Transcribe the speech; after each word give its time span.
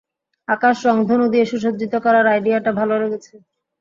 আকাশ 0.47 0.75
রংধনু 0.87 1.25
দিয়ে 1.33 1.45
সুসজ্জিত 1.45 1.93
করার 2.05 2.25
আইডিয়াটা 2.27 2.71
ভালো 2.79 2.93
লেগেছে। 3.01 3.33